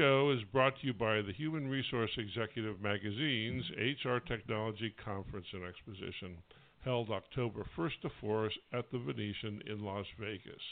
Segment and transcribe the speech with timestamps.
[0.00, 5.62] Show is brought to you by the Human Resource Executive Magazine's HR Technology Conference and
[5.62, 6.38] Exposition,
[6.82, 10.62] held October 1st to 4th at the Venetian in Las Vegas.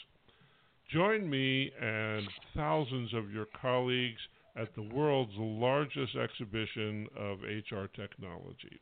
[0.91, 4.19] Join me and thousands of your colleagues
[4.55, 8.81] at the world's largest exhibition of HR technology.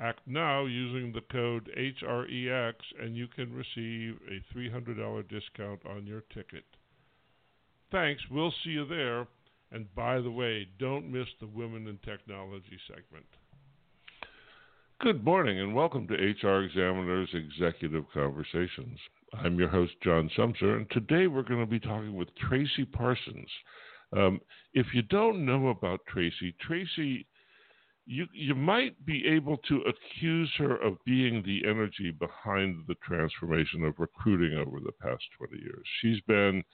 [0.00, 6.22] Act now using the code HREX and you can receive a $300 discount on your
[6.34, 6.64] ticket.
[7.92, 8.20] Thanks.
[8.32, 9.28] We'll see you there.
[9.72, 13.26] And by the way, don't miss the Women in Technology segment.
[15.00, 18.98] Good morning and welcome to HRExaminer's Executive Conversations.
[19.32, 23.48] I'm your host, John Sumser, and today we're going to be talking with Tracey Parsons.
[24.12, 24.40] Um,
[24.74, 27.24] if you don't know about Tracey, Tracey,
[28.06, 33.84] you, you might be able to accuse her of being the energy behind the transformation
[33.84, 35.84] of recruiting over the past 20 years.
[36.02, 36.64] She's been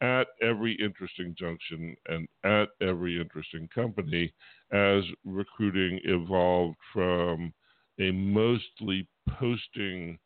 [0.00, 4.32] at every interesting junction and at every interesting company
[4.72, 7.52] as recruiting evolved from
[8.00, 9.06] a mostly
[9.38, 10.18] posting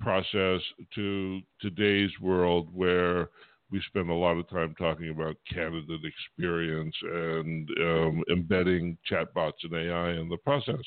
[0.00, 0.60] process
[0.94, 3.30] to today's world where
[3.70, 9.74] we spend a lot of time talking about candidate experience and um, embedding chatbots and
[9.74, 10.84] AI in the process.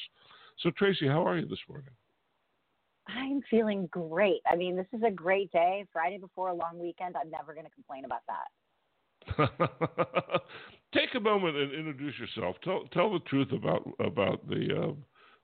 [0.60, 1.92] So, Tracey, how are you this morning?
[3.18, 4.42] I'm feeling great.
[4.50, 5.86] I mean, this is a great day.
[5.92, 7.16] Friday before a long weekend.
[7.16, 8.48] I'm never going to complain about that.
[10.94, 12.56] Take a moment and introduce yourself.
[12.64, 14.94] Tell tell the truth about about the uh,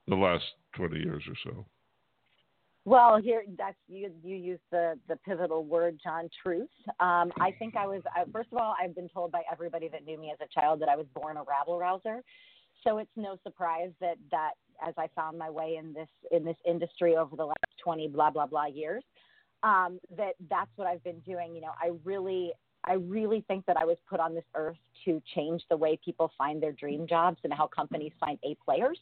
[0.08, 0.44] the last
[0.74, 1.66] twenty years or so.
[2.84, 4.10] Well, here that's you.
[4.22, 6.28] You use the the pivotal word, John.
[6.42, 6.68] Truth.
[7.00, 8.02] Um, I think I was.
[8.06, 10.80] Uh, first of all, I've been told by everybody that knew me as a child
[10.80, 12.22] that I was born a rabble rouser.
[12.84, 14.52] So it's no surprise that that
[14.86, 18.30] as I found my way in this in this industry over the last 20 blah
[18.30, 19.04] blah blah years.
[19.62, 21.54] Um, that that's what I've been doing.
[21.54, 22.52] You know, I really
[22.84, 26.30] I really think that I was put on this earth to change the way people
[26.38, 28.98] find their dream jobs and how companies find A players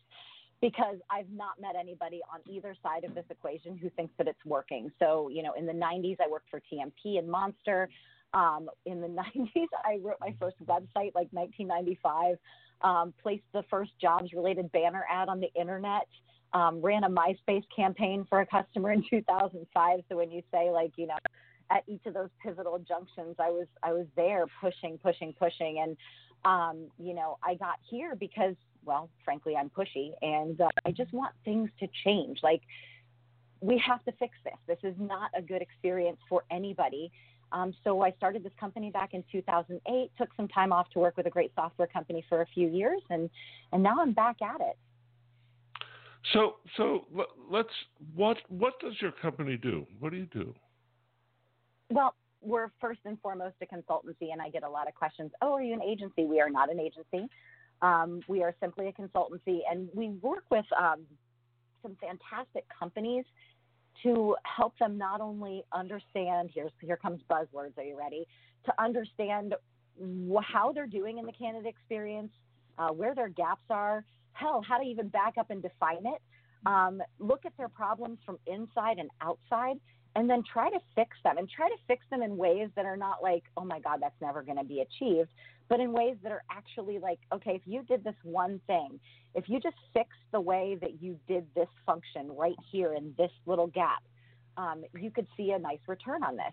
[0.61, 4.45] because I've not met anybody on either side of this equation who thinks that it's
[4.47, 4.91] working.
[4.99, 7.91] So, you know, in the 90s, I worked for TMP and Monster.
[8.34, 9.06] Um, in the
[9.37, 12.37] 90s, I wrote my first website, like 1995
[12.83, 16.06] um, placed the first jobs related banner ad on the internet,
[16.53, 20.00] um, ran a MySpace campaign for a customer in 2005.
[20.09, 21.17] So when you say like, you know,
[21.71, 25.97] at each of those pivotal junctions, I was I was there pushing, pushing, pushing, and
[26.44, 31.12] um, you know, I got here because, well, frankly, I'm pushy, and uh, I just
[31.12, 32.41] want things to change.
[32.43, 32.61] Like,
[33.61, 34.55] we have to fix this.
[34.67, 37.11] This is not a good experience for anybody.
[37.55, 40.11] Um, so I started this company back in 2008.
[40.19, 43.01] Took some time off to work with a great software company for a few years,
[43.11, 43.31] and
[43.73, 44.77] and now I'm back at it.
[46.33, 47.07] So so
[47.49, 47.69] let's
[48.15, 49.87] what what does your company do?
[50.01, 50.53] What do you do?
[51.91, 55.31] Well, we're first and foremost a consultancy, and I get a lot of questions.
[55.41, 56.25] Oh, are you an agency?
[56.25, 57.29] We are not an agency.
[57.83, 61.03] Um, we are simply a consultancy, and we work with um,
[61.83, 63.25] some fantastic companies
[64.03, 68.27] to help them not only understand here's here comes buzzwords are you ready?
[68.66, 69.55] To understand
[70.43, 72.32] how they're doing in the candidate experience
[72.78, 76.21] uh, where their gaps are hell how to even back up and define it.
[76.66, 79.77] Um, look at their problems from inside and outside
[80.17, 82.97] and then try to fix them and try to fix them in ways that are
[82.97, 85.31] not like oh my god that's never going to be achieved
[85.69, 88.99] but in ways that are actually like okay if you did this one thing
[89.35, 93.31] if you just fix the way that you did this function right here in this
[93.47, 94.03] little gap,
[94.57, 96.53] um, you could see a nice return on this.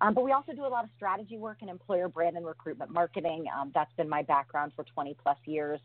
[0.00, 2.90] Um, but we also do a lot of strategy work in employer brand and recruitment
[2.90, 3.44] marketing.
[3.56, 5.78] Um, that's been my background for 20 plus years.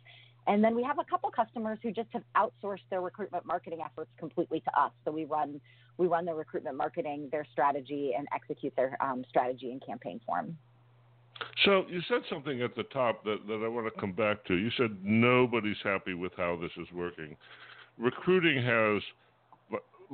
[0.48, 4.10] And then we have a couple customers who just have outsourced their recruitment marketing efforts
[4.18, 4.92] completely to us.
[5.06, 5.60] So we run
[5.98, 10.56] we run their recruitment marketing, their strategy, and execute their um, strategy and campaign form.
[11.66, 14.56] So you said something at the top that, that I want to come back to.
[14.56, 17.36] You said nobody's happy with how this is working.
[17.98, 19.02] Recruiting has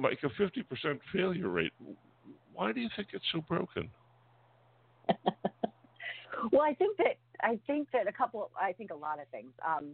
[0.01, 1.73] like a 50% failure rate.
[2.53, 3.89] Why do you think it's so broken?
[6.51, 8.49] well, I think that I think that a couple.
[8.59, 9.51] I think a lot of things.
[9.67, 9.91] Um,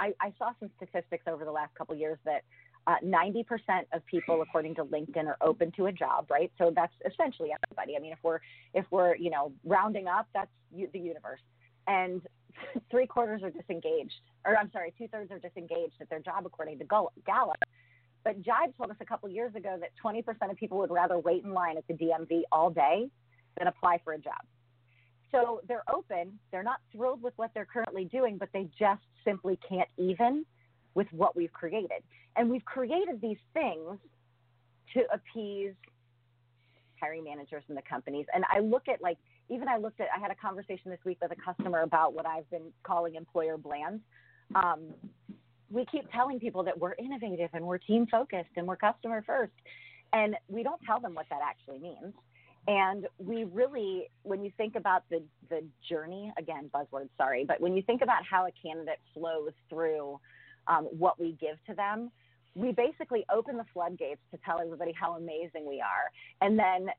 [0.00, 2.42] I, I saw some statistics over the last couple years that
[2.86, 3.44] uh, 90%
[3.92, 6.50] of people, according to LinkedIn, are open to a job, right?
[6.56, 7.96] So that's essentially everybody.
[7.96, 8.40] I mean, if we're
[8.72, 11.40] if we're you know rounding up, that's the universe,
[11.86, 12.22] and
[12.90, 16.78] three quarters are disengaged, or I'm sorry, two thirds are disengaged at their job, according
[16.78, 17.58] to Gallup.
[18.24, 21.42] But Jive told us a couple years ago that 20% of people would rather wait
[21.44, 23.08] in line at the DMV all day
[23.56, 24.40] than apply for a job.
[25.32, 26.38] So they're open.
[26.50, 30.44] They're not thrilled with what they're currently doing, but they just simply can't even
[30.94, 32.02] with what we've created.
[32.36, 33.98] And we've created these things
[34.94, 35.74] to appease
[37.00, 38.26] hiring managers in the companies.
[38.34, 39.18] And I look at like
[39.48, 42.26] even I looked at I had a conversation this week with a customer about what
[42.26, 44.00] I've been calling employer bland.
[44.54, 44.80] Um,
[45.70, 49.52] we keep telling people that we're innovative and we're team focused and we're customer first,
[50.12, 52.12] and we don't tell them what that actually means.
[52.68, 57.74] And we really, when you think about the the journey, again, buzzword, sorry, but when
[57.74, 60.20] you think about how a candidate flows through
[60.68, 62.10] um, what we give to them,
[62.54, 66.10] we basically open the floodgates to tell everybody how amazing we are.
[66.40, 66.90] And then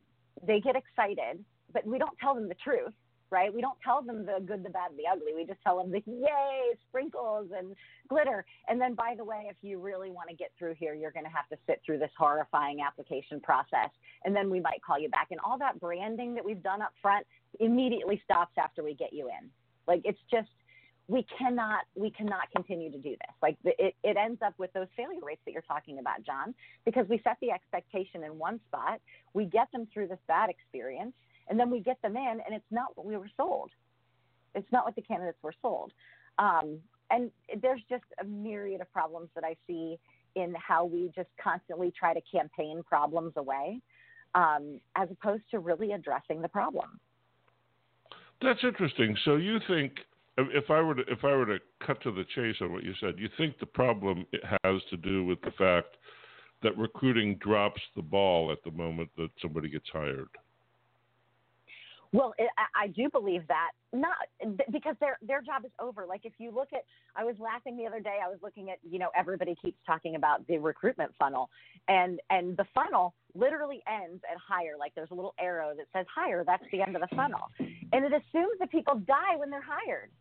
[0.45, 2.93] they get excited, but we don't tell them the truth,
[3.31, 3.53] right?
[3.53, 5.33] We don't tell them the good, the bad, the ugly.
[5.33, 7.75] We just tell them the yay, sprinkles and
[8.07, 8.45] glitter.
[8.67, 11.25] And then, by the way, if you really want to get through here, you're going
[11.25, 13.89] to have to sit through this horrifying application process.
[14.25, 15.27] And then we might call you back.
[15.31, 17.25] And all that branding that we've done up front
[17.59, 19.49] immediately stops after we get you in.
[19.87, 20.49] Like it's just
[21.07, 24.87] we cannot we cannot continue to do this like it, it ends up with those
[24.95, 26.53] failure rates that you're talking about john
[26.85, 29.01] because we set the expectation in one spot
[29.33, 31.13] we get them through this bad experience
[31.49, 33.71] and then we get them in and it's not what we were sold.
[34.55, 35.91] It's not what the candidates were sold.
[36.37, 36.79] Um,
[37.09, 37.29] and
[37.61, 39.99] there's just a myriad of problems that i see
[40.35, 43.81] in how we just constantly try to campaign problems away
[44.33, 46.99] um, as opposed to really addressing the problem.
[48.41, 49.15] That's interesting.
[49.25, 49.93] So you think
[50.37, 52.93] if I were to if I were to cut to the chase on what you
[52.99, 54.25] said, you think the problem
[54.63, 55.97] has to do with the fact
[56.63, 60.29] that recruiting drops the ball at the moment that somebody gets hired.
[62.13, 64.15] Well, it, I do believe that not
[64.71, 66.05] because their their job is over.
[66.05, 66.83] Like if you look at,
[67.15, 68.17] I was laughing the other day.
[68.23, 71.49] I was looking at, you know, everybody keeps talking about the recruitment funnel,
[71.87, 74.75] and and the funnel literally ends at hire.
[74.77, 76.43] Like there's a little arrow that says hire.
[76.45, 80.11] That's the end of the funnel, and it assumes that people die when they're hired.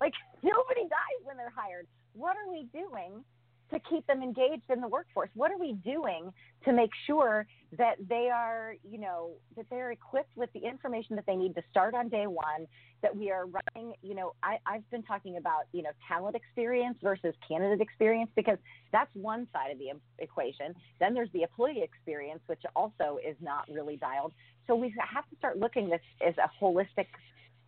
[0.00, 1.86] Like nobody dies when they're hired.
[2.14, 3.22] What are we doing
[3.70, 5.30] to keep them engaged in the workforce?
[5.34, 6.32] What are we doing
[6.64, 11.26] to make sure that they are, you know, that they're equipped with the information that
[11.26, 12.66] they need to start on day one?
[13.02, 16.98] That we are running, you know, I, I've been talking about, you know, talent experience
[17.02, 18.58] versus candidate experience because
[18.90, 20.74] that's one side of the equation.
[20.98, 24.32] Then there's the employee experience, which also is not really dialed.
[24.66, 27.06] So we have to start looking this as a holistic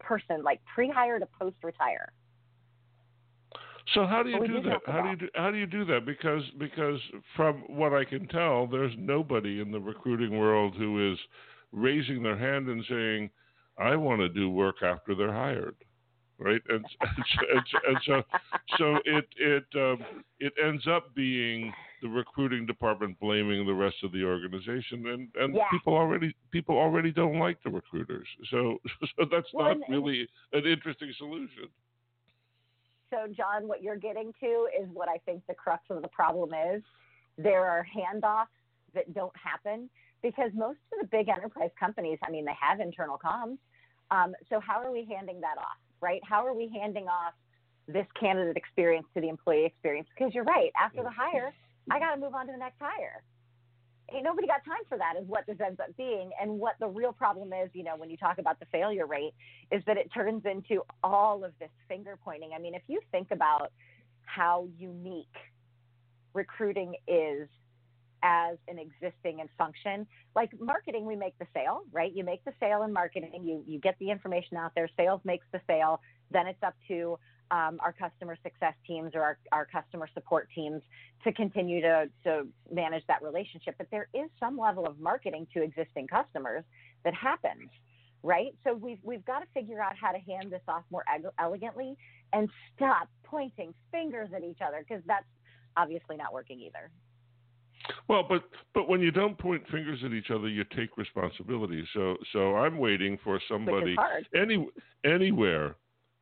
[0.00, 2.10] person, like pre-hire to post-retire.
[3.94, 4.80] So how do you do that?
[4.86, 6.06] How do you do, how do you do that?
[6.06, 7.00] Because because
[7.36, 11.18] from what I can tell, there's nobody in the recruiting world who is
[11.72, 13.30] raising their hand and saying,
[13.78, 15.76] "I want to do work after they're hired."
[16.38, 17.24] Right, and, and,
[17.54, 18.22] and, and so
[18.78, 20.04] so it it um,
[20.38, 21.72] it ends up being
[22.02, 25.64] the recruiting department blaming the rest of the organization, and and yeah.
[25.70, 28.26] people already people already don't like the recruiters.
[28.50, 31.68] So so that's well, not really an interesting solution.
[33.10, 36.50] So, John, what you're getting to is what I think the crux of the problem
[36.74, 36.82] is.
[37.36, 38.46] There are handoffs
[38.94, 39.88] that don't happen
[40.22, 43.58] because most of the big enterprise companies, I mean, they have internal comms.
[44.10, 46.20] Um, so, how are we handing that off, right?
[46.24, 47.34] How are we handing off
[47.88, 50.08] this candidate experience to the employee experience?
[50.16, 51.52] Because you're right, after the hire,
[51.90, 53.22] I got to move on to the next hire
[54.14, 56.30] ain't nobody got time for that is what this ends up being.
[56.40, 59.32] And what the real problem is you know when you talk about the failure rate
[59.70, 62.50] is that it turns into all of this finger pointing.
[62.54, 63.72] I mean if you think about
[64.24, 65.26] how unique
[66.34, 67.48] recruiting is
[68.22, 70.06] as an existing and function
[70.36, 72.12] like marketing we make the sale right?
[72.14, 75.46] You make the sale in marketing you you get the information out there sales makes
[75.52, 77.18] the sale then it's up to
[77.50, 80.82] um, our customer success teams or our, our customer support teams
[81.24, 83.74] to continue to, to manage that relationship.
[83.78, 86.64] But there is some level of marketing to existing customers
[87.04, 87.70] that happens,
[88.22, 88.54] right?
[88.64, 91.04] So we've, we've got to figure out how to hand this off more
[91.38, 91.96] elegantly
[92.32, 95.24] and stop pointing fingers at each other because that's
[95.76, 96.90] obviously not working either.
[98.08, 101.82] Well, but but when you don't point fingers at each other, you take responsibility.
[101.94, 103.96] So so I'm waiting for somebody
[104.34, 104.68] any
[105.04, 105.76] anywhere.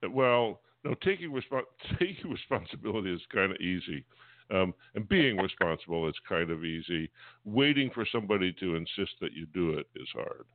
[0.09, 1.63] Well, no, taking resp-
[1.99, 4.05] taking responsibility is kind of easy.
[4.51, 7.11] Um, and being responsible is kind of easy.
[7.45, 10.47] Waiting for somebody to insist that you do it is hard.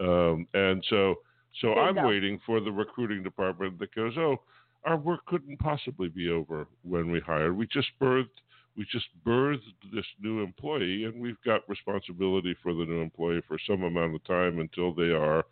[0.00, 1.16] Um, and so,
[1.60, 2.06] so I'm go.
[2.06, 4.40] waiting for the recruiting department that goes, "Oh,
[4.84, 7.56] our work couldn't possibly be over when we hired.
[7.56, 8.28] We just birthed,
[8.76, 9.60] we just birthed
[9.92, 14.24] this new employee, and we've got responsibility for the new employee for some amount of
[14.24, 15.44] time until they are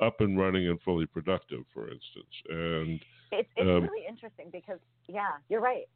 [0.00, 3.00] up and running and fully productive, for instance." And
[3.32, 4.78] it's, it's um, really interesting because,
[5.08, 5.88] yeah, you're right.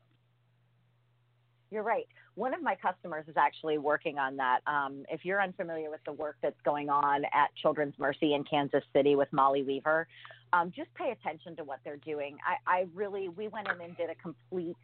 [1.70, 2.06] You're right.
[2.34, 4.60] One of my customers is actually working on that.
[4.66, 8.84] Um, if you're unfamiliar with the work that's going on at Children's Mercy in Kansas
[8.94, 10.06] City with Molly Weaver,
[10.52, 12.36] um, just pay attention to what they're doing.
[12.46, 14.76] I, I really, we went in and did a complete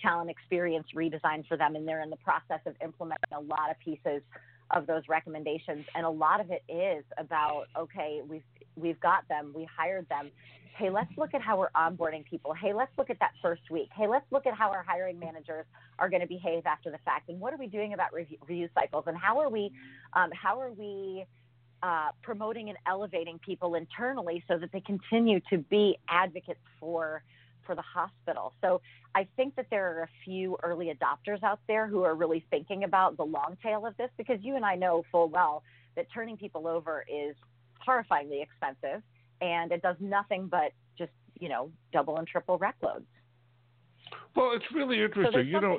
[0.00, 3.78] talent experience redesign for them, and they're in the process of implementing a lot of
[3.80, 4.22] pieces
[4.70, 8.42] of those recommendations, and a lot of it is about okay, we've
[8.80, 10.30] we've got them, we hired them.
[10.76, 12.54] Hey, let's look at how we're onboarding people.
[12.54, 13.88] Hey, let's look at that first week.
[13.96, 15.66] Hey, let's look at how our hiring managers
[15.98, 18.68] are going to behave after the fact, and what are we doing about review, review
[18.74, 19.72] cycles, and how are we
[20.12, 21.26] um, how are we
[21.82, 27.22] uh, promoting and elevating people internally so that they continue to be advocates for
[27.66, 28.54] for the hospital.
[28.62, 28.80] So
[29.14, 32.84] I think that there are a few early adopters out there who are really thinking
[32.84, 35.62] about the long tail of this because you and I know full well
[35.94, 37.36] that turning people over is
[37.86, 39.02] horrifyingly expensive
[39.40, 43.06] and it does nothing but just, you know, double and triple rec loads.
[44.36, 45.32] Well, it's really interesting.
[45.32, 45.78] So you know,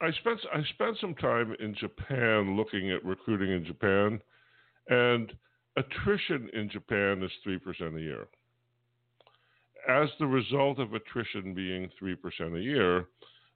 [0.00, 4.20] I spent I spent some time in Japan looking at recruiting in Japan,
[4.88, 5.32] and
[5.76, 8.26] attrition in Japan is three percent a year
[9.88, 12.98] as the result of attrition being 3% a year,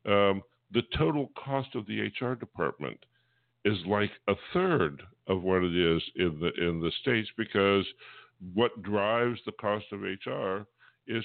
[0.06, 0.42] um,
[0.72, 2.98] the total cost of the HR department
[3.64, 7.84] is like a third of what it is in the in the states because
[8.52, 10.66] what drives the cost of HR
[11.06, 11.24] is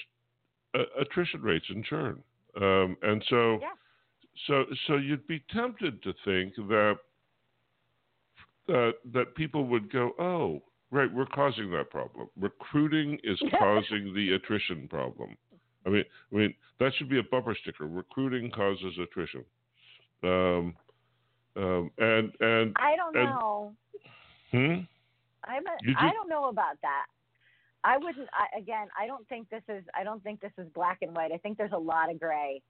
[0.75, 2.24] uh, attrition rates and churn,
[2.62, 3.68] um, and so yeah.
[4.48, 6.98] so so you'd be tempted to think that
[8.68, 12.29] that that people would go, oh, Right, we're causing that problem.
[12.39, 15.38] Recruiting is causing the attrition problem.
[15.86, 17.88] I mean, I mean that should be a bumper sticker.
[17.88, 19.46] Recruiting causes attrition.
[20.24, 20.75] Um,
[21.56, 23.74] um, and and I don't and, know.
[24.51, 24.75] Hmm.
[25.46, 27.06] I'm a, I don't know about that.
[27.84, 28.27] I wouldn't.
[28.34, 29.84] I, again, I don't think this is.
[29.98, 31.32] I don't think this is black and white.
[31.32, 32.62] I think there's a lot of gray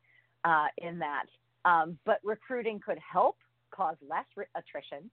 [0.45, 1.25] uh, in that.
[1.65, 3.37] Um, but recruiting could help
[3.71, 5.09] cause less re- attrition.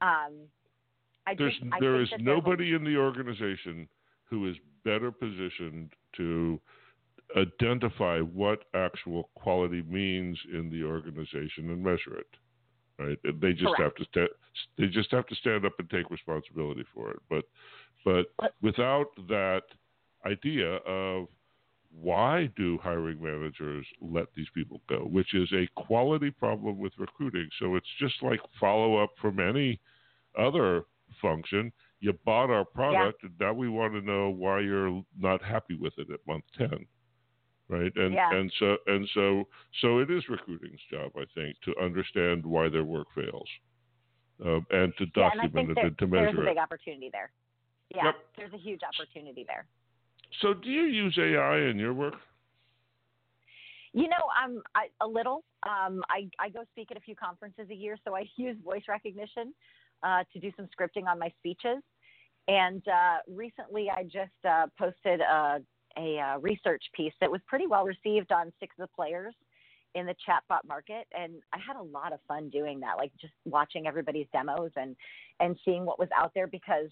[0.00, 0.46] Um,
[1.26, 3.88] I there's think, there is nobody in the organization
[4.24, 6.58] who is better positioned to
[7.36, 12.26] identify what actual quality means in the organization and measure it.
[13.00, 13.18] Right?
[13.24, 13.98] They just Correct.
[13.98, 14.28] have to
[14.76, 17.20] they just have to stand up and take responsibility for it.
[17.30, 17.44] But
[18.04, 19.62] but, but without that
[20.26, 21.28] idea of
[21.98, 27.48] why do hiring managers let these people go, which is a quality problem with recruiting.
[27.58, 29.80] So it's just like follow up from any
[30.38, 30.84] other
[31.20, 31.72] function.
[32.00, 33.28] You bought our product, yeah.
[33.28, 36.86] and now we want to know why you're not happy with it at month ten,
[37.70, 37.92] right?
[37.96, 38.34] And yeah.
[38.34, 39.44] and so and so
[39.80, 43.48] so it is recruiting's job, I think, to understand why their work fails,
[44.44, 46.32] um, and to document yeah, and it and to measure it.
[46.32, 46.58] There's a big it.
[46.58, 47.30] opportunity there.
[47.94, 48.14] Yeah, yep.
[48.36, 49.66] there's a huge opportunity there.
[50.42, 52.14] So, do you use AI in your work?
[53.92, 55.44] You know, I'm I, a little.
[55.64, 58.84] Um, I I go speak at a few conferences a year, so I use voice
[58.88, 59.54] recognition
[60.02, 61.82] uh, to do some scripting on my speeches.
[62.48, 65.60] And uh, recently, I just uh, posted a,
[65.96, 69.34] a, uh, research piece that was pretty well received on six of the players
[69.94, 73.32] in the chatbot market, and I had a lot of fun doing that, like just
[73.44, 74.94] watching everybody's demos and
[75.40, 76.90] and seeing what was out there because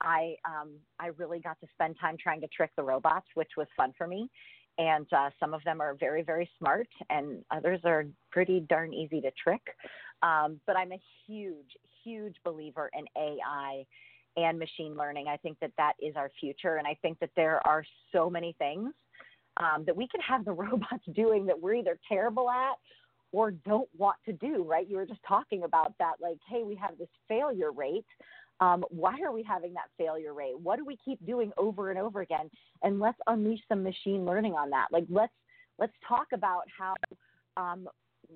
[0.00, 3.66] I um, I really got to spend time trying to trick the robots, which was
[3.76, 4.30] fun for me.
[4.78, 9.20] And uh, some of them are very very smart, and others are pretty darn easy
[9.20, 9.62] to trick.
[10.22, 13.84] Um, but I'm a huge huge believer in AI
[14.44, 15.26] and machine learning.
[15.28, 16.76] I think that that is our future.
[16.76, 18.92] And I think that there are so many things
[19.56, 22.76] um, that we can have the robots doing that we're either terrible at
[23.32, 24.88] or don't want to do, right?
[24.88, 28.06] You were just talking about that, like, hey, we have this failure rate.
[28.60, 30.58] Um, why are we having that failure rate?
[30.58, 32.50] What do we keep doing over and over again?
[32.82, 34.86] And let's unleash some machine learning on that.
[34.90, 35.32] Like, let's
[35.78, 36.94] let's talk about how
[37.56, 37.86] um,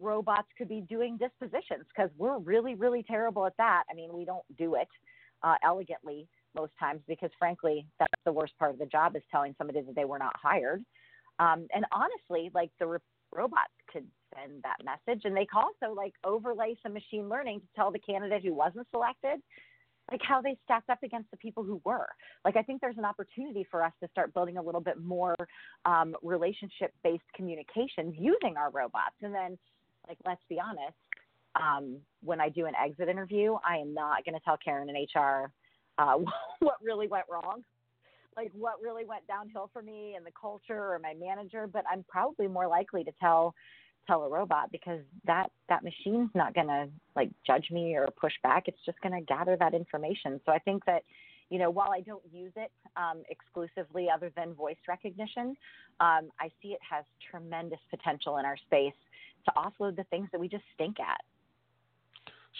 [0.01, 3.85] robots could be doing dispositions because we're really, really terrible at that.
[3.91, 4.89] I mean, we don't do it
[5.45, 9.55] uh, elegantly most times because, frankly, that's the worst part of the job is telling
[9.59, 10.85] somebody that they were not hired.
[11.39, 12.99] Um, and honestly, like the re-
[13.35, 17.67] robots could send that message, and they could also like overlay some machine learning to
[17.75, 19.41] tell the candidate who wasn't selected
[20.11, 22.09] like how they stacked up against the people who were.
[22.45, 25.35] Like I think there's an opportunity for us to start building a little bit more
[25.85, 29.59] um, relationship based communications using our robots, and then
[30.09, 30.97] like, let's be honest.
[31.55, 34.97] Um, when I do an exit interview, I am not going to tell Karen in
[34.97, 35.51] HR
[35.99, 36.19] uh,
[36.61, 37.63] what really went wrong,
[38.37, 41.67] like what really went downhill for me and the culture or my manager.
[41.67, 43.55] But I'm probably more likely to tell
[44.07, 48.33] tell a robot because that that machine's not going to like judge me or push
[48.43, 48.65] back.
[48.67, 50.41] It's just going to gather that information.
[50.45, 51.03] So I think that
[51.51, 55.55] you know, while I don't use it um, exclusively other than voice recognition,
[56.01, 58.95] um, I see it has tremendous potential in our space
[59.45, 61.21] to offload the things that we just stink at.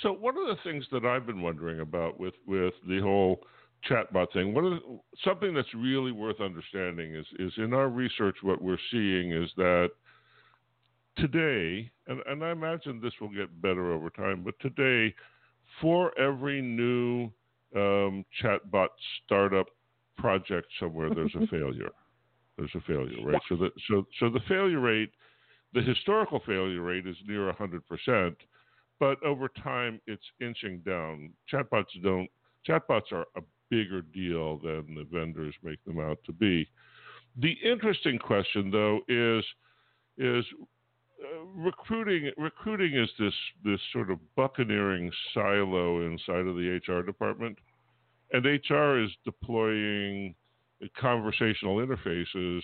[0.03, 3.41] So one of the things that I've been wondering about with with the whole
[3.89, 8.37] chatbot thing, one of the, something that's really worth understanding is is in our research
[8.43, 9.91] what we're seeing is that
[11.17, 15.15] today, and, and I imagine this will get better over time, but today,
[15.81, 17.31] for every new
[17.77, 18.89] um, chatbot
[19.25, 19.67] startup
[20.17, 21.91] project somewhere, there's a failure.
[22.57, 23.41] There's a failure, right?
[23.49, 25.11] So the so so the failure rate,
[25.75, 28.37] the historical failure rate is near hundred percent,
[29.01, 31.33] but over time it's inching down.
[31.53, 32.29] Chatbots don't.
[32.69, 36.69] Chatbots are a bigger deal than the vendors make them out to be.
[37.41, 39.45] The interesting question, though, is
[40.19, 40.45] is
[41.23, 42.31] uh, recruiting.
[42.37, 43.35] Recruiting is this
[43.65, 47.59] this sort of buccaneering silo inside of the HR department,
[48.33, 50.35] and HR is deploying
[51.01, 52.61] conversational interfaces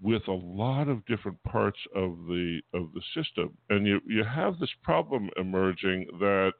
[0.00, 4.58] with a lot of different parts of the of the system, and you you have
[4.58, 6.52] this problem emerging that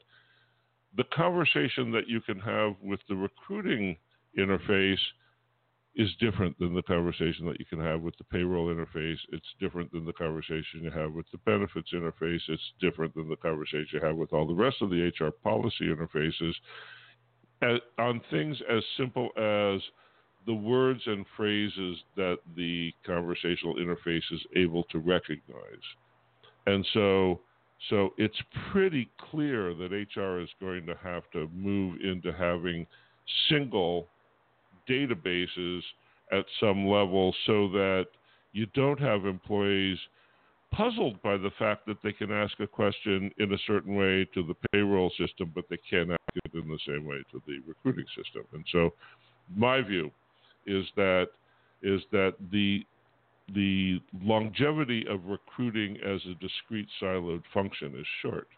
[0.96, 3.96] the conversation that you can have with the recruiting
[4.38, 4.98] interface
[5.96, 9.18] is different than the conversation that you can have with the payroll interface.
[9.32, 12.40] It's different than the conversation you have with the benefits interface.
[12.48, 15.84] It's different than the conversation you have with all the rest of the HR policy
[15.84, 16.52] interfaces.
[17.98, 19.80] On things as simple as
[20.46, 25.84] the words and phrases that the conversational interface is able to recognize.
[26.66, 27.40] And so,
[27.90, 28.38] so it's
[28.72, 32.86] pretty clear that HR is going to have to move into having
[33.48, 34.08] single
[34.88, 35.80] databases
[36.32, 38.06] at some level so that
[38.52, 39.98] you don't have employees
[40.72, 44.42] puzzled by the fact that they can ask a question in a certain way to
[44.46, 48.06] the payroll system, but they can't ask it in the same way to the recruiting
[48.16, 48.42] system.
[48.52, 48.92] And so,
[49.54, 50.10] my view
[50.66, 51.26] is that
[51.82, 52.84] is that the
[53.54, 58.48] the longevity of recruiting as a discrete siloed function is short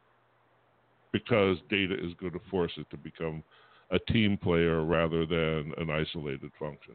[1.12, 3.42] because data is going to force it to become
[3.90, 6.94] a team player rather than an isolated function.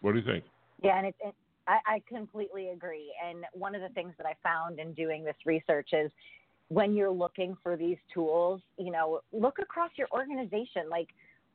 [0.00, 0.44] What do you think?
[0.82, 1.34] Yeah, and it's, it,
[1.66, 3.12] I, I completely agree.
[3.24, 6.10] And one of the things that I found in doing this research is
[6.68, 10.88] when you're looking for these tools, you know, look across your organization.
[10.90, 11.08] Like,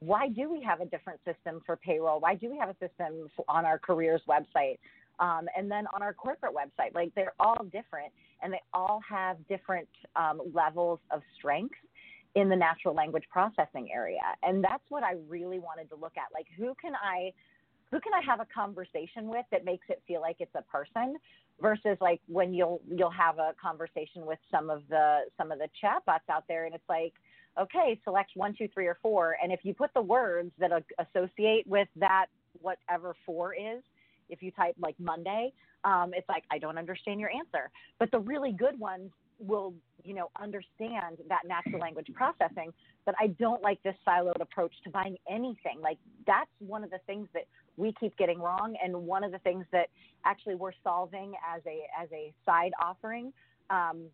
[0.05, 2.19] why do we have a different system for payroll?
[2.19, 4.77] Why do we have a system on our careers website?
[5.19, 9.37] Um, and then on our corporate website, like they're all different and they all have
[9.47, 11.75] different um, levels of strength
[12.35, 14.19] in the natural language processing area.
[14.43, 16.33] And that's what I really wanted to look at.
[16.33, 17.31] Like, who can I
[17.91, 21.15] who can I have a conversation with that makes it feel like it's a person
[21.61, 25.69] versus like when you'll you'll have a conversation with some of the some of the
[25.81, 27.13] chatbots out there and it's like
[27.59, 29.37] okay select one two three or four.
[29.41, 32.27] And if you put the words that associate with that
[32.61, 33.81] whatever four is
[34.29, 35.51] if you type like monday
[35.83, 37.69] um, it's like i don't understand your answer.
[37.99, 42.71] But the really good ones will you know understand that natural language processing
[43.05, 45.79] but i don't like this siloed approach to buying anything.
[45.81, 47.43] Like that's one of the things that
[47.77, 49.89] we keep getting wrong and one of the things that
[50.25, 53.33] actually we're solving as a as a side offering
[53.69, 54.05] um,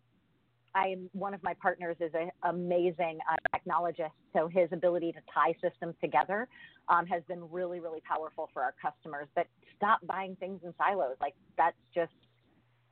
[0.74, 5.54] I'm one of my partners is an amazing uh, technologist, so his ability to tie
[5.62, 6.48] systems together
[6.88, 9.28] um, has been really, really powerful for our customers.
[9.34, 11.16] But stop buying things in silos.
[11.20, 12.12] Like that's just,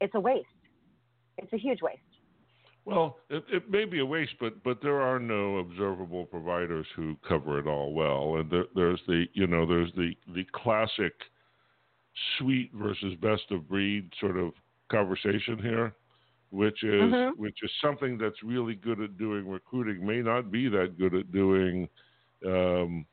[0.01, 0.47] it's a waste.
[1.39, 2.01] It's a huge waste.
[2.85, 7.17] Well, it, it may be a waste, but but there are no observable providers who
[7.27, 11.13] cover it all well, and there, there's the you know there's the the classic
[12.37, 14.53] suite versus best of breed sort of
[14.91, 15.95] conversation here,
[16.51, 17.41] which is mm-hmm.
[17.41, 21.31] which is something that's really good at doing recruiting may not be that good at
[21.33, 21.89] doing
[22.47, 23.07] um,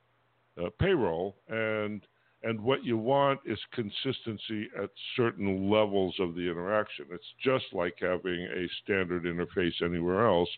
[0.59, 2.01] uh, payroll, and
[2.43, 7.05] and what you want is consistency at certain levels of the interaction.
[7.11, 10.49] It's just like having a standard interface anywhere else.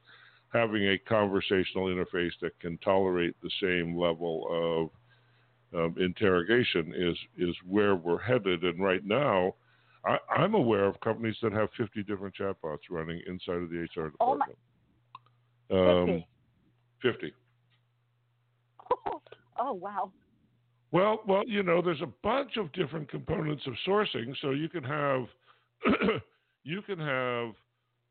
[0.53, 4.89] Having a conversational interface that can tolerate the same level
[5.73, 8.63] of um, interrogation is is where we're headed.
[8.63, 9.53] And right now,
[10.05, 14.09] I, am aware of companies that have 50 different chatbots running inside of the HR
[14.09, 14.57] department.
[15.69, 16.01] Oh, my.
[16.01, 16.27] Um, 50.
[17.01, 17.33] 50.
[19.59, 20.12] oh wow.
[20.91, 24.83] Well, well, you know, there's a bunch of different components of sourcing, so you can
[24.83, 25.25] have
[26.63, 27.49] you can have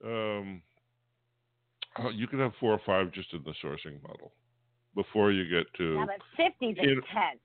[0.04, 0.62] um,
[1.98, 4.32] uh, you can have four or five just in the sourcing model
[4.94, 5.94] before you get to.
[5.94, 7.40] Yeah, but fifty's intense.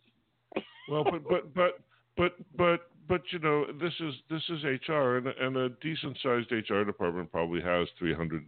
[0.89, 1.79] well, but but but
[2.15, 6.51] but but but you know, this is this is HR, and and a decent sized
[6.51, 8.45] HR department probably has 300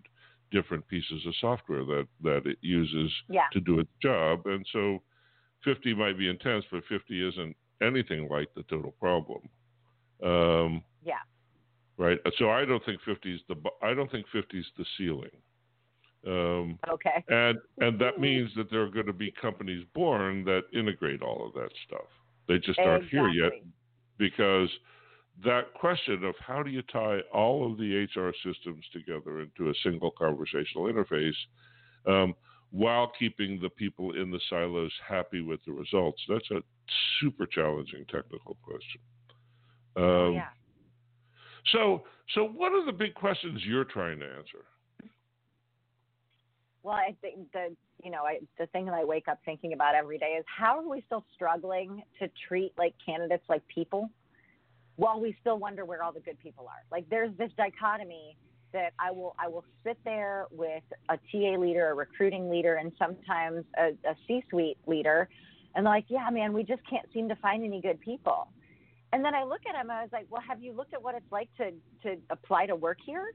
[0.52, 3.48] different pieces of software that that it uses yeah.
[3.52, 5.02] to do its job, and so
[5.64, 9.42] 50 might be intense, but 50 isn't anything like the total problem.
[10.24, 11.16] Um, yeah.
[11.98, 12.20] Right.
[12.38, 15.30] So I don't think 50 is the I don't think 50 is the ceiling.
[16.28, 17.24] Um, okay.
[17.30, 21.48] And and that means that there are going to be companies born that integrate all
[21.48, 22.08] of that stuff.
[22.48, 23.32] They just aren't exactly.
[23.32, 23.52] here yet
[24.18, 24.70] because
[25.44, 29.74] that question of how do you tie all of the HR systems together into a
[29.84, 31.36] single conversational interface
[32.06, 32.34] um,
[32.72, 36.22] while keeping the people in the silos happy with the results?
[36.30, 36.62] That's a
[37.20, 39.02] super challenging technical question.
[39.98, 40.48] Um, oh, yeah.
[41.72, 44.66] So, so what are the big questions you're trying to answer?
[46.86, 49.96] Well, I think the you know I, the thing that I wake up thinking about
[49.96, 54.12] every day is how are we still struggling to treat like candidates like people,
[54.96, 56.84] while we still wonder where all the good people are.
[56.92, 58.38] Like there's this dichotomy
[58.72, 62.92] that I will I will sit there with a TA leader, a recruiting leader, and
[63.00, 65.28] sometimes a, a C-suite leader,
[65.74, 68.50] and like, yeah, man, we just can't seem to find any good people.
[69.12, 71.02] And then I look at them and I was like, well, have you looked at
[71.02, 71.72] what it's like to
[72.04, 73.34] to apply to work here?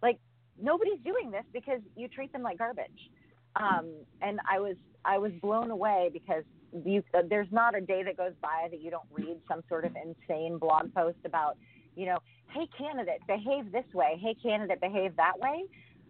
[0.00, 0.20] Like
[0.60, 3.10] nobody's doing this because you treat them like garbage.
[3.56, 6.44] Um, and I was I was blown away because
[6.84, 9.84] you uh, there's not a day that goes by that you don't read some sort
[9.84, 11.56] of insane blog post about
[11.94, 12.18] you know
[12.52, 15.62] hey candidate behave this way hey candidate behave that way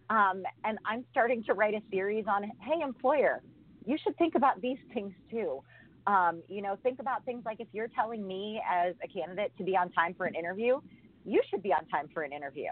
[0.09, 3.43] um, and I'm starting to write a series on hey employer
[3.85, 5.61] you should think about these things too
[6.07, 9.65] um, you know, think about things like if you're telling me as a candidate to
[9.65, 10.81] be on time for an interview,
[11.25, 12.69] you should be on time for an interview.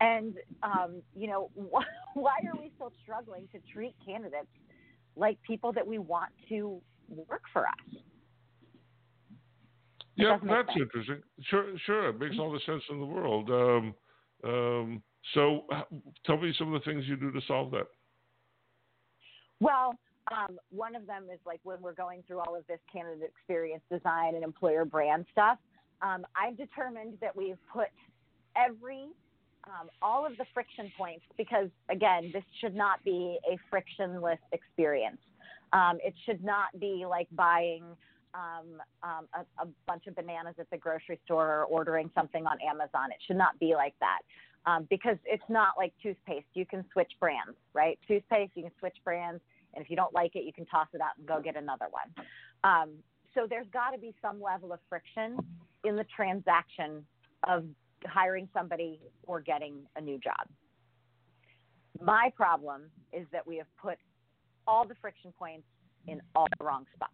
[0.00, 1.84] And, um, you know, wh-
[2.16, 4.46] why are we still struggling to treat candidates
[5.16, 8.02] like people that we want to work for us?
[10.16, 10.80] Yeah, that's sense.
[10.80, 11.22] interesting.
[11.42, 13.50] Sure, sure, it makes all the sense in the world.
[13.50, 13.94] Um,
[14.44, 15.02] um,
[15.34, 15.64] so,
[16.26, 17.86] tell me some of the things you do to solve that.
[19.60, 19.94] Well,
[20.32, 23.82] um, one of them is like when we're going through all of this candidate experience
[23.90, 25.58] design and employer brand stuff.
[26.02, 27.88] Um, I've determined that we've put
[28.56, 29.08] every
[29.64, 35.18] um, all of the friction points because again, this should not be a frictionless experience.
[35.72, 37.84] Um, it should not be like buying
[38.34, 42.58] um, um, a, a, bunch of bananas at the grocery store or ordering something on
[42.66, 43.10] Amazon.
[43.10, 44.20] It should not be like that.
[44.66, 46.46] Um, because it's not like toothpaste.
[46.54, 47.98] You can switch brands, right?
[48.06, 49.40] Toothpaste, you can switch brands.
[49.74, 51.86] And if you don't like it, you can toss it out and go get another
[51.90, 52.26] one.
[52.64, 52.90] Um,
[53.34, 55.38] so there's got to be some level of friction
[55.84, 57.04] in the transaction
[57.48, 57.64] of
[58.06, 60.46] hiring somebody or getting a new job.
[62.00, 62.82] My problem
[63.12, 63.98] is that we have put
[64.66, 65.66] all the friction points
[66.06, 67.12] in all the wrong spots.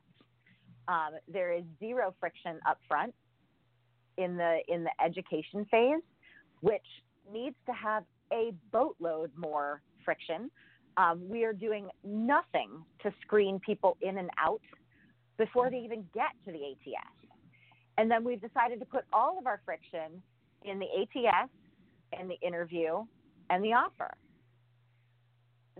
[0.88, 3.14] Um, there is zero friction up front
[4.18, 6.02] in the in the education phase,
[6.60, 6.86] which
[7.32, 10.50] needs to have a boatload more friction
[10.96, 12.70] um, we are doing nothing
[13.02, 14.60] to screen people in and out
[15.38, 17.32] before they even get to the ATS.
[17.98, 20.22] And then we've decided to put all of our friction
[20.64, 21.50] in the ATS
[22.18, 23.04] and the interview
[23.50, 24.12] and the offer.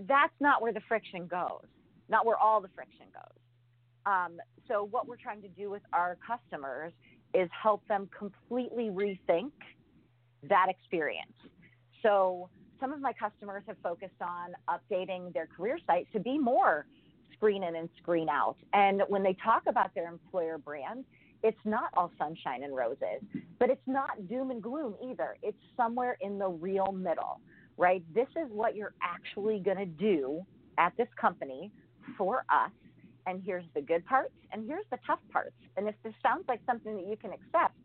[0.08, 1.66] That's not where the friction goes,
[2.08, 3.40] not where all the friction goes.
[4.06, 6.92] Um, so, what we're trying to do with our customers
[7.32, 9.52] is help them completely rethink
[10.48, 11.32] that experience.
[12.02, 16.86] So, some of my customers have focused on updating their career site to be more
[17.32, 18.56] screen in and screen out.
[18.72, 21.04] And when they talk about their employer brand,
[21.44, 23.20] it's not all sunshine and roses,
[23.60, 25.36] but it's not doom and gloom either.
[25.42, 27.40] It's somewhere in the real middle,
[27.76, 28.02] right?
[28.14, 30.42] This is what you're actually going to do
[30.78, 31.70] at this company
[32.16, 32.72] for us.
[33.26, 35.56] And here's the good parts, and here's the tough parts.
[35.76, 37.76] And if this sounds like something that you can accept,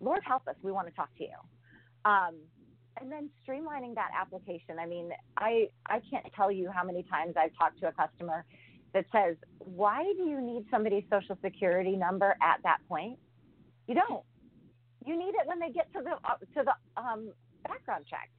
[0.00, 1.36] Lord help us, we want to talk to you.
[2.04, 2.36] Um,
[3.00, 4.78] and then streamlining that application.
[4.80, 8.44] I mean, I I can't tell you how many times I've talked to a customer
[8.94, 13.18] that says, "Why do you need somebody's social security number at that point?"
[13.86, 14.24] You don't.
[15.04, 17.32] You need it when they get to the uh, to the um,
[17.68, 18.30] background check.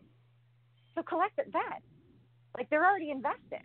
[0.95, 1.81] So collect it then.
[2.57, 3.61] Like they're already invested.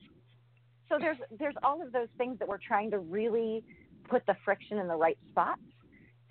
[0.88, 3.64] So there's there's all of those things that we're trying to really
[4.08, 5.62] put the friction in the right spots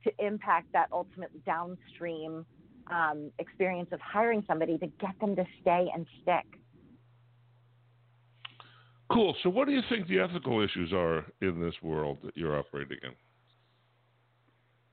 [0.04, 2.46] to impact that ultimate downstream
[2.92, 6.59] um, experience of hiring somebody to get them to stay and stick.
[9.12, 9.36] Cool.
[9.42, 12.98] So, what do you think the ethical issues are in this world that you're operating
[13.04, 13.12] in?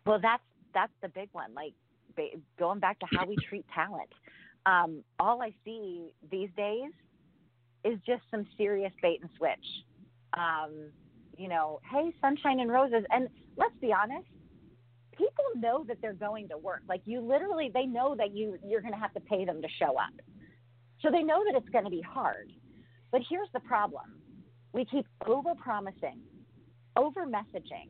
[0.06, 1.52] Well, that's that's the big one.
[1.54, 1.74] Like
[2.58, 4.08] going back to how we treat talent.
[4.64, 6.90] Um, all I see these days
[7.84, 9.64] is just some serious bait and switch.
[10.34, 10.90] Um,
[11.36, 13.04] you know, hey, sunshine and roses.
[13.10, 14.26] And let's be honest,
[15.12, 16.82] people know that they're going to work.
[16.88, 19.68] Like you literally, they know that you you're going to have to pay them to
[19.78, 20.14] show up.
[21.02, 22.50] So they know that it's going to be hard.
[23.12, 24.04] But here's the problem:
[24.72, 26.20] we keep over promising,
[26.96, 27.88] over messaging,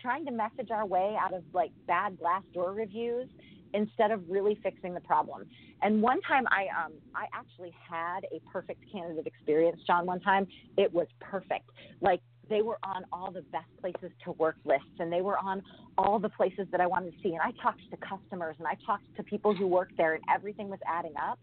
[0.00, 3.28] trying to message our way out of like bad glass door reviews
[3.74, 5.44] instead of really fixing the problem.
[5.82, 10.46] And one time I um I actually had a perfect candidate experience, John, one time.
[10.76, 11.70] It was perfect.
[12.00, 15.62] Like they were on all the best places to work lists and they were on
[15.98, 17.30] all the places that I wanted to see.
[17.30, 20.68] And I talked to customers and I talked to people who worked there and everything
[20.68, 21.38] was adding up.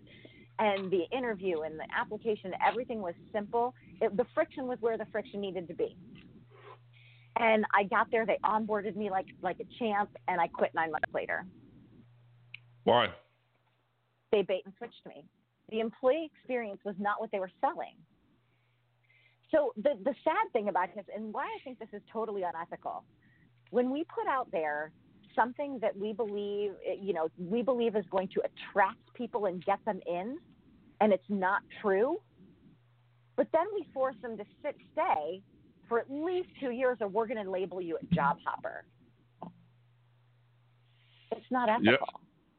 [0.58, 3.74] And the interview and the application, everything was simple.
[4.02, 5.98] it, the friction was where the friction needed to be.
[7.38, 8.26] And I got there.
[8.26, 11.46] They onboarded me like like a champ, and I quit nine months later.
[12.86, 13.08] Why?
[14.32, 15.26] They bait and switched me.
[15.70, 17.96] The employee experience was not what they were selling.
[19.52, 23.04] So the the sad thing about this, and why I think this is totally unethical,
[23.72, 24.94] when we put out there
[25.36, 29.64] something that we believe, eh, you know, we believe is going to attract people and
[29.66, 30.38] get them in,
[31.02, 32.18] and it's not true,
[33.36, 35.42] but then we force them to sit, stay
[35.88, 38.86] for at least two years, or we're going to label you a job hopper.
[41.32, 41.92] It's not ethical.
[41.92, 42.00] Yep.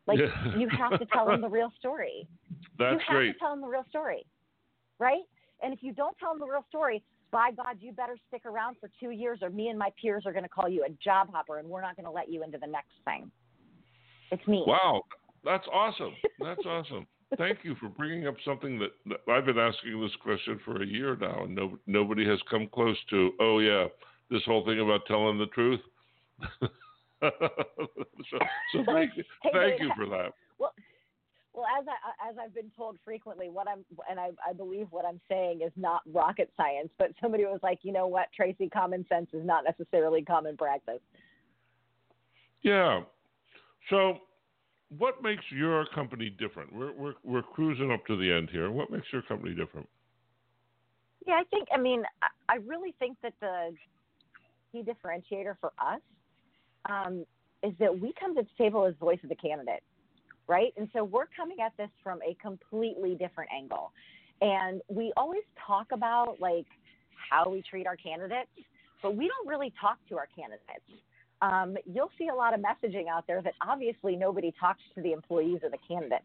[0.06, 0.56] Like Yeah.
[0.56, 2.28] you have to tell them the real story.
[2.78, 3.32] That's you have great.
[3.32, 4.24] to tell them the real story,
[4.98, 5.22] right?
[5.62, 8.76] And if you don't tell them the real story, by God, you better stick around
[8.80, 11.30] for two years, or me and my peers are going to call you a job
[11.32, 13.30] hopper, and we're not going to let you into the next thing.
[14.30, 14.64] It's me.
[14.66, 15.02] Wow,
[15.44, 16.14] that's awesome.
[16.40, 17.06] That's awesome.
[17.36, 20.86] Thank you for bringing up something that, that I've been asking this question for a
[20.86, 23.32] year now, and no, nobody has come close to.
[23.40, 23.86] Oh yeah,
[24.30, 25.80] this whole thing about telling the truth.
[27.20, 27.30] so,
[28.72, 29.12] so thank
[29.42, 30.32] Hey, thank you for that.
[31.56, 35.06] Well, as I as I've been told frequently, what I'm and I, I believe what
[35.06, 39.06] I'm saying is not rocket science, but somebody was like, you know what, Tracey, common
[39.08, 41.00] sense is not necessarily common practice.
[42.60, 43.00] Yeah.
[43.88, 44.18] So,
[44.98, 46.74] what makes your company different?
[46.74, 48.70] We're we're we're cruising up to the end here.
[48.70, 49.88] What makes your company different?
[51.26, 51.68] Yeah, I think.
[51.72, 53.74] I mean, I- I really think that the
[54.70, 56.00] key differentiator for us
[56.88, 57.24] um,
[57.62, 59.82] is that we come to the table as voice of the candidate,
[60.48, 60.72] right?
[60.76, 63.92] And so we're coming at this from a completely different angle,
[64.40, 66.66] and we always talk about like
[67.30, 68.50] how we treat our candidates,
[69.02, 70.84] but we don't really talk to our candidates.
[71.42, 75.12] Um, you'll see a lot of messaging out there that obviously nobody talks to the
[75.12, 76.24] employees or the candidates.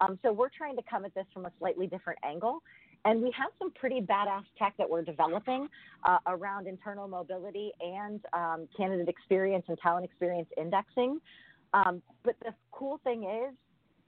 [0.00, 2.62] Um, so we're trying to come at this from a slightly different angle.
[3.04, 5.68] And we have some pretty badass tech that we're developing
[6.04, 11.20] uh, around internal mobility and um, candidate experience and talent experience indexing.
[11.74, 13.54] Um, but the cool thing is,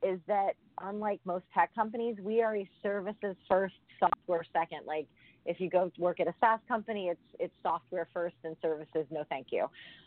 [0.03, 4.81] is that unlike most tech companies, we are a services first, software second.
[4.87, 5.07] Like
[5.47, 9.25] if you go work at a SaaS company, it's it's software first and services no
[9.31, 9.67] thank you.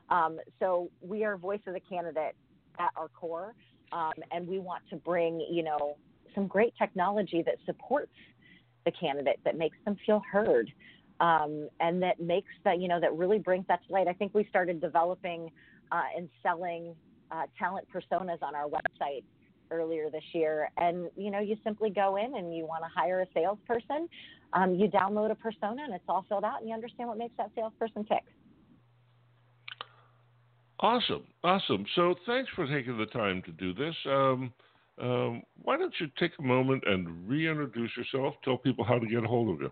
[0.10, 2.36] Um, so we are voice of the candidate
[2.80, 3.56] at our core,
[3.92, 5.98] um, and we want to bring you know
[6.36, 8.12] some great technology that supports
[8.86, 10.72] the candidate that makes them feel heard
[11.20, 14.08] um, and that makes that you know that really brings that to light.
[14.08, 15.52] I think we started developing
[15.92, 16.96] uh, and selling
[17.32, 19.24] uh, talent personas on our website
[19.72, 23.22] earlier this year, and you know you simply go in and you want to hire
[23.22, 24.08] a salesperson,
[24.54, 27.36] um, you download a persona and it's all filled out, and you understand what makes
[27.38, 28.24] that salesperson tick.
[30.80, 31.86] Awesome, awesome.
[31.96, 33.96] So thanks for taking the time to do this.
[34.06, 34.54] Um,
[35.02, 38.36] um, why don't you take a moment and reintroduce yourself?
[38.44, 39.72] Tell people how to get a hold of you.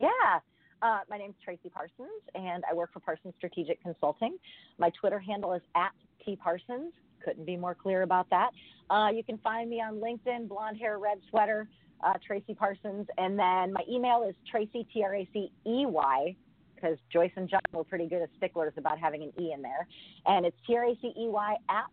[0.00, 0.40] Yeah.
[0.84, 4.36] Uh, my is Tracey Parsons, and I work for Parsons Strategic Consulting.
[4.76, 5.92] My Twitter handle is at
[6.22, 6.92] T Parsons.
[7.24, 8.50] Couldn't be more clear about that.
[8.90, 11.70] Uh, you can find me on LinkedIn, blonde hair, red sweater,
[12.06, 13.06] uh, Tracey Parsons.
[13.16, 16.36] And then my email is Tracey, T R A C E Y,
[16.74, 19.88] because Joyce and John were pretty good as sticklers about having an E in there.
[20.26, 21.86] And it's T R A C E Y at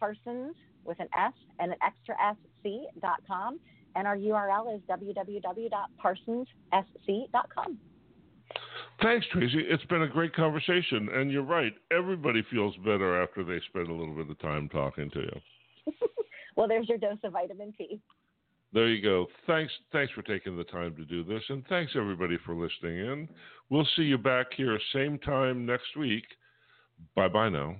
[0.00, 3.60] Parsons with an S and an extra S C dot com.
[3.94, 7.78] And our URL is www.parsonssc.com.
[9.04, 9.62] Thanks, Tracey.
[9.68, 11.74] It's been a great conversation, and you're right.
[11.94, 15.40] Everybody feels better after they spend a little bit of time talking to you.
[16.56, 18.00] Well, there's your dose of vitamin T.
[18.72, 19.26] There you go.
[19.44, 23.28] Thanks, thanks for taking the time to do this, and thanks everybody for listening in.
[23.70, 26.22] We'll see you back here same time next week.
[27.16, 27.74] Bye bye now.